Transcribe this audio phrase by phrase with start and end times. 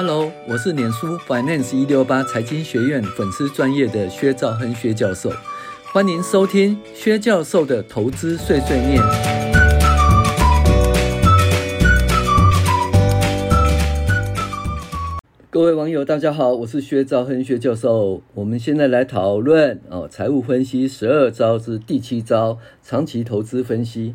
[0.00, 5.28] Hello，我是脸书 Finance 一六八财经学院粉丝专业的薛兆亨薛教授，
[5.92, 9.02] 欢迎收听薛教授的投资碎碎念。
[15.50, 18.22] 各位网友，大家好，我是薛兆亨薛教授。
[18.34, 24.14] 我们现在来讨论哦，财务分析十二招之第七招，长期投资分析。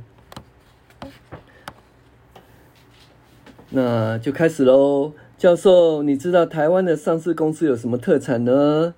[3.71, 5.11] 那就开始喽。
[5.43, 8.93] 教授，你知道台湾的上市公司有什么特产呢？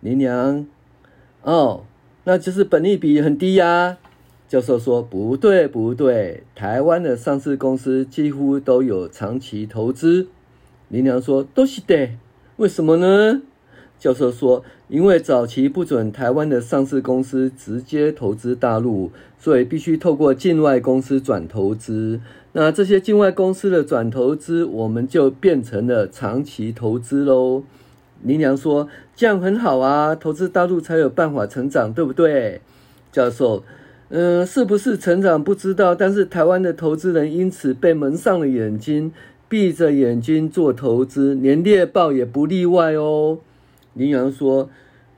[0.00, 0.66] 林娘，
[1.42, 1.84] 哦，
[2.24, 3.98] 那就是本利比很低呀。
[4.48, 10.28] 教授说不对不对，台湾的上市公司几乎都有长期投资。
[10.88, 12.08] 林娘说都是的，
[12.56, 13.42] 为什么呢？
[14.02, 22.18] 教授说，因为早期不准台湾的上市公司直接投资大陆，所以必须透过境外公司转投资。
[22.50, 27.62] 那这些境外公司的转投资，我们就变成了长期投资喽。
[28.24, 32.60] 林娘说，这样很好啊，投资大陆才有办法成长，对不对？
[33.12, 33.62] 教授，
[34.08, 39.12] 嗯、是不是成长不知道，但是台湾的投资人因此被蒙上了眼睛，
[39.48, 43.38] 闭着眼睛做投资，连猎豹也不例外哦。
[43.94, 44.70] 羚羊说：“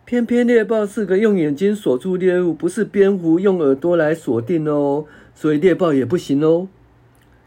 [0.05, 6.69] 偏偏猎豹是个用眼睛锁住猎物，不是蝙蝠用耳朵来锁定哦，所以猎豹也不行哦。”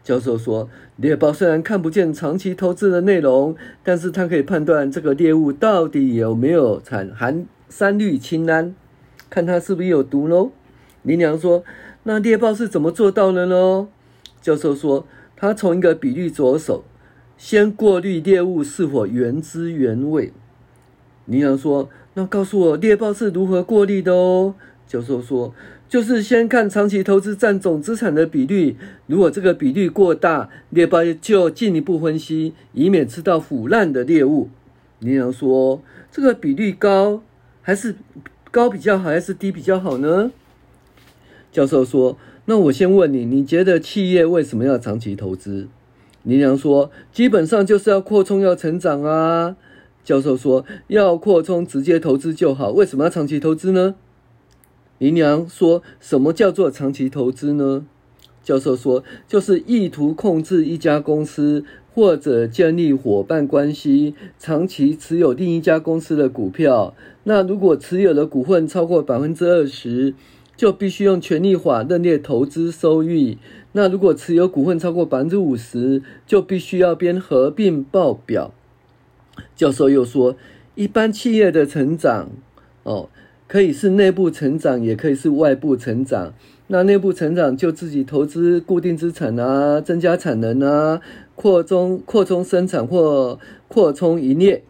[0.02, 8.74] 教授说：“猎豹虽然看不见长期投资的内容，但是它可以判断这个猎物到底有没有产含三氯氰胺，
[9.28, 10.50] 看它是不是有毒喽。”
[11.04, 11.62] 羚羊说
[12.04, 13.88] ：“那猎豹是怎么做到的呢？”
[14.40, 16.84] 教授说：“他从一个比率着手，
[17.36, 20.32] 先过滤猎物是否原汁原味。”
[21.28, 24.54] 羚羊说：“那告诉我猎豹是如何过滤的哦？”
[24.88, 25.54] 教授说
[25.86, 28.76] ：“就是先看长期投资占总资产的比率，
[29.06, 34.48] 如果这个比率过大，猎豹就进一步分析，以免吃到腐烂的猎物。”
[35.00, 37.22] 羚羊说：“这个比率高
[37.60, 37.94] 还是
[38.50, 40.32] 高比较好，还是低比较好呢？”
[41.52, 42.16] 教授说
[42.46, 45.68] ：“那我先问你，你觉得企业为什么要长期投资？”
[46.24, 49.56] 羚羊说：“基本上就是要扩充，要成长啊。”
[50.04, 52.70] 教授说：“要扩充，直接投资就好。
[52.70, 53.96] 为什么要长期投资呢？”
[54.98, 57.86] 姨娘说：“什么叫做长期投资呢？”
[58.42, 66.94] 教授说：“就是意图控制一家公司，或者建立伙伴关系，长期持有另一家公司的股票。
[67.24, 70.14] 那如果持有的股份超过百分之二十，
[70.56, 73.36] 就必须用权利法认列投资收益。
[73.72, 78.54] 那如果持有股份超过百分之五十，就必须要编合并报表。”
[79.56, 80.36] 教授又说，
[80.74, 82.30] 一般企业的成长，
[82.82, 83.08] 哦，
[83.46, 86.34] 可以是内部成长，也可以是外部成长。
[86.68, 91.00] 那内部成长就自己投资固定资产啊，增加产能啊，
[91.34, 93.38] 扩充扩充生产或
[93.68, 94.62] 扩充营业。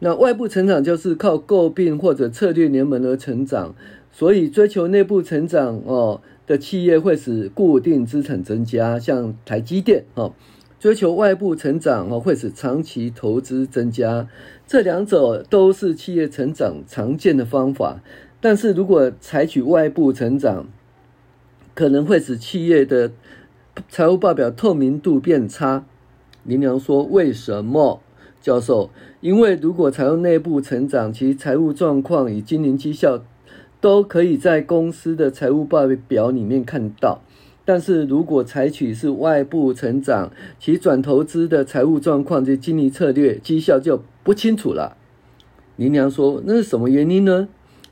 [0.00, 3.74] 那外部成长就是靠购并或者策略联盟而成长。
[4.12, 10.32] 所以追求内部成长哦的企业会使固定资产增加，像台积电哦。
[10.78, 14.28] 追求外部成长哦，会使长期投资增加。
[14.66, 18.00] 这两者都是企业成长常见的方法。
[18.40, 20.66] 但是如果采取外部成长，
[21.74, 23.10] 可能会使企业的
[23.88, 25.84] 财务报表透明度变差。
[26.44, 28.00] 林良说：“为什么？”
[28.40, 33.24] 教授：“因为如果采用内部成长，其财务状况与经营绩效
[33.80, 37.22] 都可以在公司的财务报表里面看到。”
[37.66, 44.96] 但是如果采取是外部成长，其转投资的财务状况及经营策略绩效就不清楚了。
[45.76, 47.48] 林良说：“那是什么原因呢？”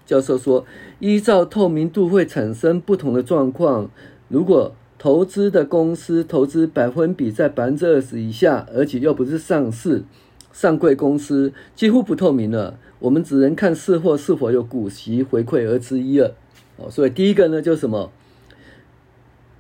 [0.07, 0.65] 教授说
[1.01, 3.91] ：“依照透明度会产生不同的状况。
[4.29, 10.05] 如果投资的公司投资百分比在百分之二十以下，而且又不是上市
[10.53, 12.79] 上柜公司，几乎不透明了。
[13.01, 16.31] 我们只能看事后是否有股息回馈而知一二。
[16.77, 18.13] 哦，所以第一个呢，就是什么？”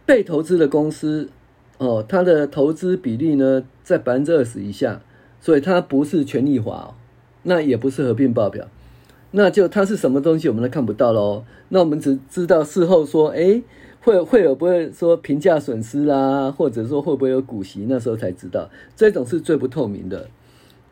[0.07, 1.31] 被投资的公司，
[1.79, 5.01] 哦，它的投资比例呢在百分之二十以下，
[5.41, 6.95] 所以它不是权益法哦，
[7.45, 8.69] 那也不是合并报表，
[9.31, 11.45] 那就它是什么东西，我们都看不到喽。
[11.71, 13.63] 那我们只知道事后说，哎，
[14.03, 20.29] 会会有不会说评价损失啦，或者说会不会有股息，那时候才知道，这种是最不透明的。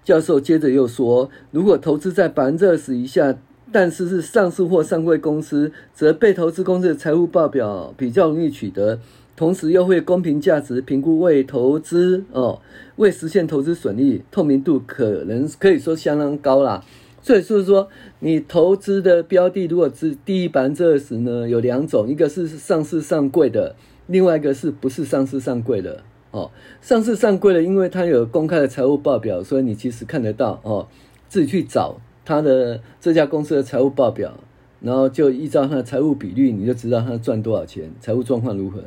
[0.02, 3.36] 教授接着又说，如果投资在百分之二十以下。
[3.72, 9.00] 但是是上市或上柜公司，则被投资公司的财务报表比较容易取得，
[9.34, 12.60] 同时又会公平价值评估为投资哦，
[12.96, 16.84] 为实现投资损益，透明度可能可以说相当高啦。
[17.24, 17.88] 所以就是说，
[18.18, 23.76] 你投资的标的如果是低于百分之二十呢，有两种，一个是上市上柜的，
[24.08, 26.02] 另外一个是不是上市上柜的
[26.32, 26.50] 哦。
[26.80, 30.88] 上市上柜的，因为它有公开的财务报表，所以你其实看得到哦，
[31.28, 34.32] 自己去找它的这家公司的财务报表，
[34.80, 38.82] 然后就依照它的财务比率，你就知道它赚多少钱，财务状况如何。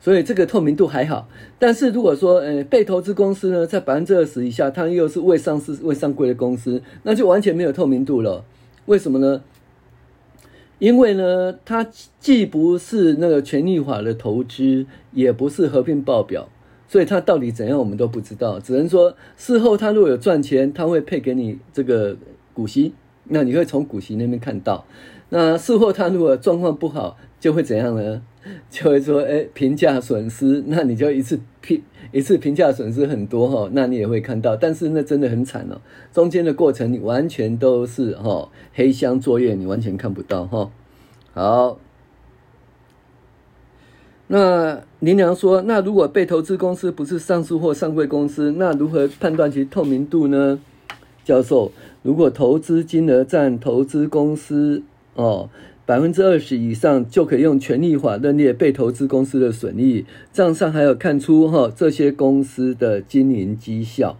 [0.00, 1.28] 所以这个透明度还好。
[1.58, 8.44] 但是如果说，呃，被投资公司呢，在百分之二十以下，它又是未上市、未上柜的公司，那就完全没有透明度了。
[8.86, 9.42] 为什么呢？
[10.78, 11.84] 因为呢，它
[12.20, 16.48] 既不是那个权益法的投资，也不是合并报表，
[16.86, 18.60] 所以它到底怎样，我们都不知道。
[18.60, 22.16] 只能说事后它如果有赚钱，它会配给你这个
[22.58, 22.92] 股息，
[23.28, 24.84] 那你会从股息那边看到。
[25.28, 28.20] 那事后它如果状况不好，就会怎样呢？
[28.68, 34.56] 就会说，哎，评价损失，那你就一次评一次评价损失很多哈，那你也会看到。
[34.56, 35.80] 但是那真的很惨哦，
[36.12, 40.72] 中间的过程你完全都是哈黑箱作业，你完全看不到哈。
[41.32, 41.78] 好，
[44.26, 50.58] 那林良说，那如果被投资公司不是上市或上柜公司，那如何判断其透明度呢？
[51.28, 51.70] 教授，
[52.02, 54.82] 如果投资金额占投资公司
[55.14, 55.50] 哦。
[55.84, 60.04] 百分之二十以上就可以用权益法认列被投资公司的损益，
[60.34, 64.18] 账上还有看出哈这些公司的经营绩效，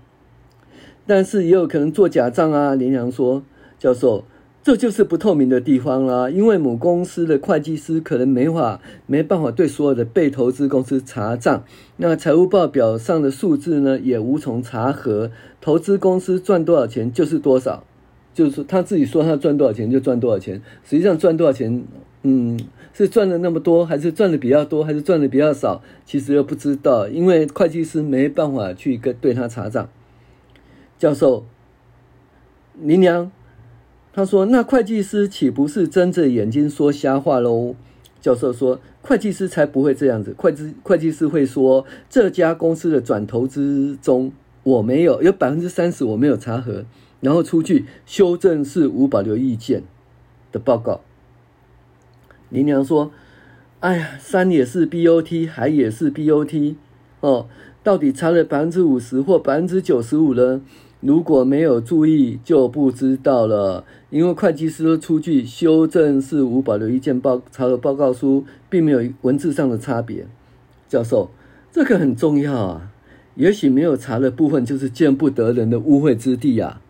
[1.06, 2.75] 但是也有可能做假账啊。
[2.75, 3.43] 林阳说
[3.78, 4.25] ：“教授，
[4.62, 11.64] 这就是不透明的地方啦，因为母公司的会计师可能没法没办法对所有的被投资公司查账，
[11.99, 17.84] 那财务报表上的数字呢也无从查核，投资公司赚多少钱就是多少。”
[18.34, 21.82] 就是他自己说他赚多少钱就赚多少钱，实际上赚多少钱，
[22.22, 22.56] 嗯，
[22.94, 29.88] 是赚了那么多，还是赚的比较多，还是赚的比较少，其实又不知道，因为会计师没办法去跟对他查账。
[30.99, 31.46] 教授，
[32.81, 33.32] 林娘，
[34.12, 37.75] 他说那会计师岂不是睁着眼睛说瞎话喽？
[38.20, 44.31] 教授说会计师才不会这样子，会计会计师会说这家公司的转投资中
[44.69, 46.85] 我没有有百分之三十我没有查核。
[47.20, 49.82] 然后出具修正式无保留意见
[50.53, 51.00] 的报告。
[52.49, 53.11] 林娘说
[53.81, 56.76] ：“哎呀，山也是 BOT，海也是 BOT，
[57.19, 57.49] 哦，
[57.82, 60.61] 到底差了百分之五十或百分之九十五呢？
[61.00, 63.85] 如果没有注意，就不知道了。
[64.11, 70.29] 因为会计师都出具修正式无保留意见报查核报告书，并没有文字上的差别。
[70.88, 71.31] 教授，
[71.73, 72.93] 这个很重要啊。
[73.38, 76.82] 也许没有查的部分，就是见不得人的污秽之地啊。”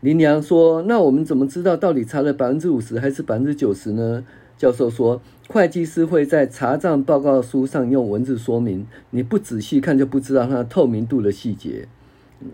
[0.00, 4.24] 林良说：“那我们怎么知道到底查了百分之五十还是百分之九十呢？”
[4.58, 11.86] 教授说：“会计师会在查账报告书上用文字说明，你不仔细看就不知道它透明度的细节。”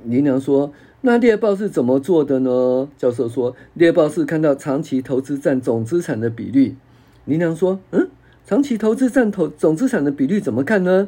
[0.04, 6.76] 林良说：“那猎豹是怎么做的呢？”教授说：“猎豹是看到长期投资占总资产的比率。”
[7.24, 8.08] 林良说：“嗯，
[8.48, 11.06] 长期投资占投总资产的比率怎么看呢？”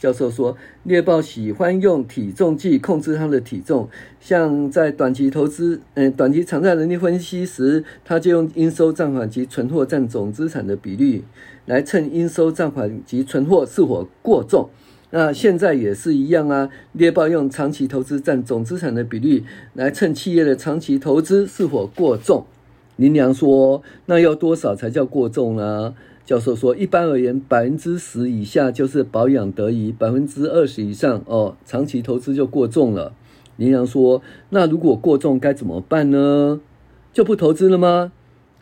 [0.00, 3.88] 教授说，猎豹喜欢用体重计控制它的体重，
[4.20, 11.22] 像在短期投资，嗯，短期偿债能力分析时，他就用应收账款及存货占总资产的比率
[11.66, 14.68] 来称应收账款及存货是否过重。
[15.10, 19.44] 那现在也是一样啊，猎豹用长期投资占总资产的比率
[19.74, 22.44] 来称企业的长期投资是否过重。
[22.96, 25.94] 林良说，那要多少才叫过重呢？
[26.30, 33.12] 教授说，一般而言，百分之十以下就是保养得宜，百分之二十以上哦，长期投资就过重了。
[33.56, 36.60] 林阳说，那如果过重该怎么办呢？
[37.12, 38.12] 就不投资了吗？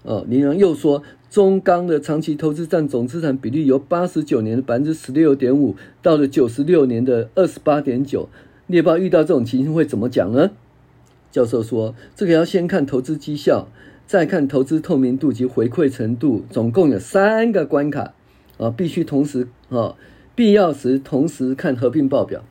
[0.02, 8.30] 哦，林阳又说，中钢的长期投资占总资产比率由八十九年的百分之十六点五，到了九十六年的二十八点九。
[8.66, 10.52] 猎豹遇到这种情形会怎么讲呢？
[11.30, 13.68] 教授说，这个要先看投资绩效。
[14.08, 18.14] 再看投资透明度及回馈程度，总共有三个关卡
[18.56, 19.96] 啊，必须同时啊，
[20.34, 22.42] 必要时同时看合并报表。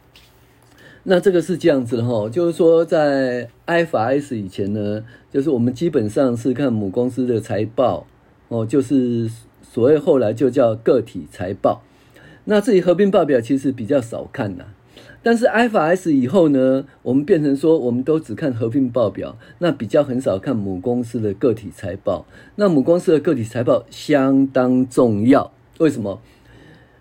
[1.02, 8.06] 那这个是这样子的哈，就是说在 IFRS 以前呢，就是我们基本上是看母公司的财报
[8.50, 9.28] 哦，就是
[9.64, 11.82] 所谓后来就叫个体财报。
[12.44, 14.66] 那这里合并报表其实比较少看呐。
[15.22, 22.26] 但是 IFRS 以后呢，我们变成说，我们都只看合并报表，那比较很少看母公司的个体财报。
[22.56, 26.22] 那母公司的个体财报相当重要，为什么？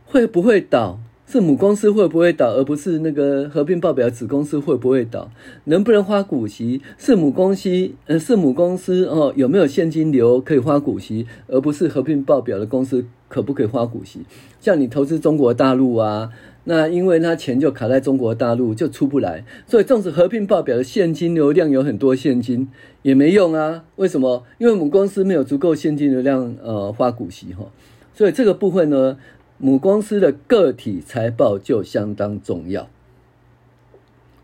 [0.05, 0.99] 会不会倒？
[1.29, 5.29] 是母公司会不会倒，而不是那个合并报表子公司会不会倒？
[5.65, 6.81] 能不能发股息？
[6.97, 14.21] 是母公司，呃，是母公司哦，有没有现金流可以发股息，而不是合并报表的公司可不可以发股息？
[14.61, 16.31] 像你投资中国大陆啊。
[16.69, 22.69] 那因为他钱就卡在中国大陆，就出不来，所以纵使合并报表的现金流量有很多现金，
[23.03, 23.85] 也没用啊。
[23.95, 24.43] 为什么？
[24.59, 27.71] 因为母公司没有足够现金流量，呃，发股息哈。
[28.13, 29.17] 所以这个部分呢，
[29.59, 32.89] 母公司的个体财报就相当重要。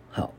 [0.08, 0.32] 好，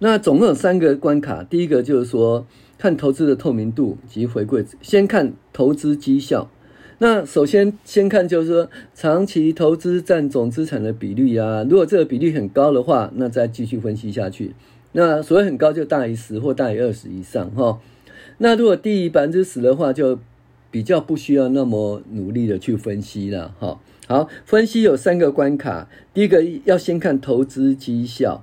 [0.00, 6.50] 那总共有三个关卡，第一个就是说看投资的透明度及回馈，先看投资绩效。
[6.98, 14.54] 那首先先看就是说长期投资占总资产的比率啊，如果这个比率很高的话，那再继续分析下去。
[14.92, 17.78] 那所谓很高就大于十或大于二十以上哈。
[18.38, 20.18] 那如果低于百分之十的话，就
[20.70, 23.78] 比较不需要那么努力的去分析了哈。
[24.06, 28.42] 好，分析有三个关卡，第一个要先看投资绩效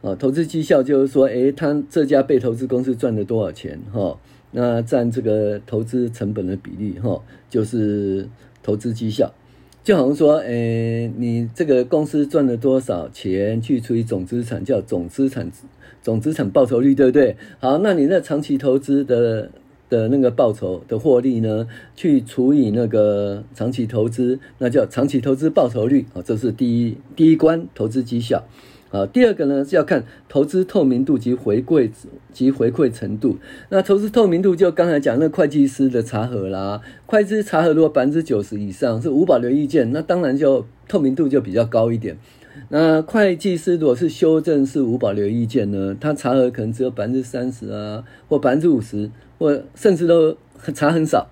[0.00, 4.16] 啊，投资绩效就是说，诶，他这家被投资公司赚了多少钱哈。
[4.52, 8.28] 那占这个投资成本的比例，哈，就是
[8.62, 9.32] 投资绩效，
[9.82, 15.50] 就好像说，诶、你这个公司赚了多少钱，去除以总资产，叫总资产
[16.02, 17.36] 总资产报酬率，对不对？
[17.58, 19.50] 好，那你那长期投资的
[19.88, 21.66] 的那个报酬的获利呢，
[21.96, 28.44] 去除以那个长期投资，那叫长期投资报酬率，啊，这是第一第一关投资绩效。
[28.92, 31.90] 啊，第二个呢是要看投资透明度及回馈
[32.32, 33.38] 及回馈程度。
[33.70, 42.16] 那投资透明度就刚才讲那会计师的查核啦，会计师查核如果百分之九十以上是无保留意见，那当然就透明度就比较高一点。
[42.68, 50.36] 那会计师如果是修正是无保留意见呢，他查核可能只有百分之三十啊，或百分之五十，或甚至都
[50.74, 51.30] 查很少，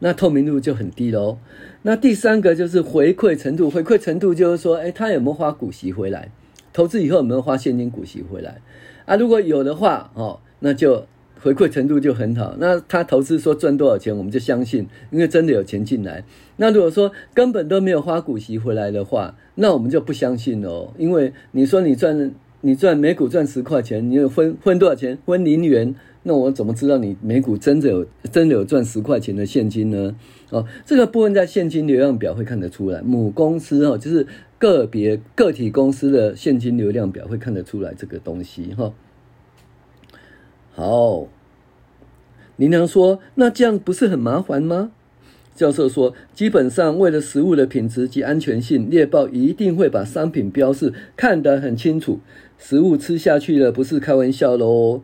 [0.00, 1.38] 那透明度就很低喽。
[1.82, 6.30] 那第三个就是回馈程度，回馈程度就是说，哎，他有没有花股息回来？
[6.76, 8.60] 投资以后有没有花现金股息回来
[9.06, 9.16] 啊？
[9.16, 11.06] 如果有的话，哦，那就
[11.40, 12.54] 回馈程度就很好。
[12.58, 16.22] 那他投资说赚多少钱，我们就相信，因为真的有钱进来。
[16.58, 20.92] 那如果说根本都没有花股息回来的话，那我们就不相信哦。
[20.98, 22.30] 因为你说你赚
[22.66, 25.16] 你赚每股赚十块钱，你又分分多少钱？
[25.24, 25.94] 分零元，
[26.24, 30.16] 那我怎么知道你每股真的有真的有赚十块钱的现金呢？
[30.50, 33.00] 哦，这个部分在现金流量表会看得出来。
[33.02, 34.26] 母公司哦，就是。
[34.58, 38.94] 个别个体公司的现金流量表会看得出来这个东西哈。
[40.72, 41.28] 好，
[42.56, 44.92] 林良说：“那这样不是很麻烦吗？”
[45.56, 52.20] 教授说：“基本上为了食物的品质及安全性，猎豹一定会把商品标示看得很清楚。
[52.58, 55.00] 食物吃下去了，不是开玩笑喽。”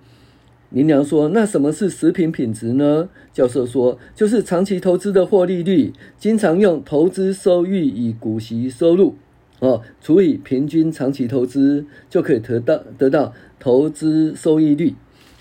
[0.71, 9.17] 林良说：“那什么是食品品质呢？”教授说：“就是长期投资的获利率，经常用投资收益与股息收入。”
[9.61, 14.95] 哦，除以平均长期投资就可以得到得到投资收益率。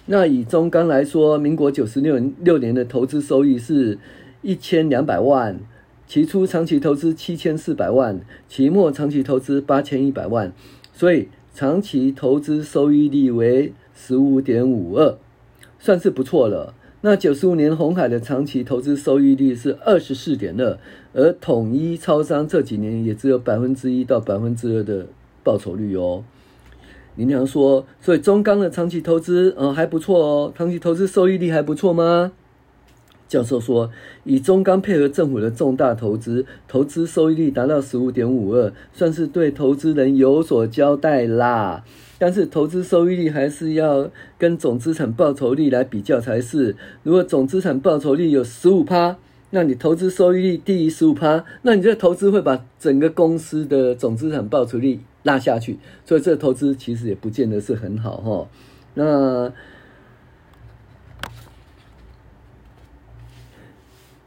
[0.06, 3.98] 那以中钢来说，民国九十六六年的投资收益是
[4.42, 5.60] 一千两百万，
[6.08, 10.52] 期初长期投资七千四百万，期末长期投资八千一百万，
[10.94, 15.18] 所以长期投资收益率为十五点五二，
[15.80, 16.74] 算是不错了。
[17.04, 20.78] 那九十五年红海的长期投资收益率是二十四点二，
[21.14, 25.08] 而统一超商这几年也只有百分之一到百分之二的
[25.44, 26.24] 报酬率哦。
[27.16, 32.32] 林良说，所以中钢的长期投资呃还不错哦，长期投资收益率还不错吗？
[33.32, 33.90] 教授说，
[34.26, 41.86] 以中钢配合政府的重大投资，投资收益率达到十五点五二，算是对投资人有所交代啦。
[42.20, 46.76] 但是投资收益率还是要跟总资产报酬率来比较才是。
[47.04, 49.16] 如果总资产报酬率有十五趴，
[49.52, 58.50] 那你投资收益率低于十五趴，那你这投资会把整个公司的总资产报酬率拉下去，所以这投资其实也不见得是很好哈。
[58.96, 59.54] 那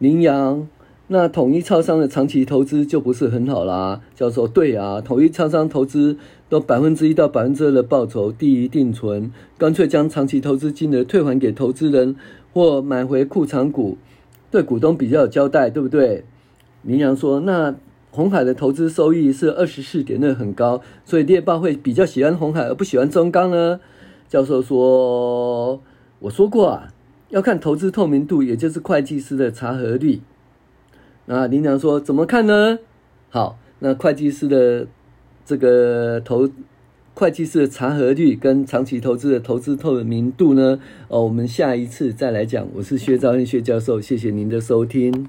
[0.05, 0.69] 羚羊。
[1.07, 4.03] 那统一超商的长期投资就不是很好啦。
[4.15, 6.19] 教授，对啊，统一超商投资
[6.51, 12.17] 都百分之一到百分之二的报酬低于定存，干脆将长期投资金额退还给投资人
[12.53, 13.97] 或买回库藏股，
[14.51, 16.25] 对股东比较有交代，对不对？
[16.83, 17.75] 羚羊说，那
[18.11, 23.81] 红海的投资收益是二十四点二，很高，所以猎豹会比较喜欢红海而不喜欢中钢呢？
[24.29, 25.81] 教授说，
[26.19, 26.94] 我说过啊，
[27.35, 30.21] 要看投资透明度，也就是会计师的查核率。
[31.27, 32.79] 那林良说：“怎么看呢？
[33.29, 34.87] 好，那会计师的
[35.45, 36.49] 这个投，
[37.13, 40.79] 会计师的查核率跟长期投资的投资透明度呢？
[41.09, 42.69] 哦，我们下一次再来讲。
[42.73, 45.27] 我是薛兆亨薛教授，谢谢您的收听。”